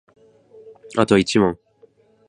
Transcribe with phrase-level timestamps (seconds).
[0.97, 1.59] あと一問